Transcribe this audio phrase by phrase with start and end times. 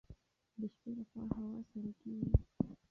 [0.59, 2.31] د شپې لخوا هوا سړه کیږي.